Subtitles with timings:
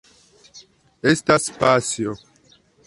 [1.13, 2.17] Estas pasio.